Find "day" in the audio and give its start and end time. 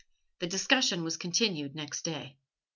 2.01-2.39